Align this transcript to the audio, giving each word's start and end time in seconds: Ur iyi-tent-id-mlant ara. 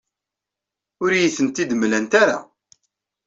Ur 1.03 1.11
iyi-tent-id-mlant 1.13 2.11
ara. 2.21 2.37